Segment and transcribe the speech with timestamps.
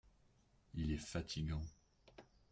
[0.73, 1.61] Il est fatigant.